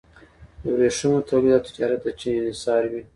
[0.61, 2.95] د ورېښمو تولید او تجارت د چین انحصاري و.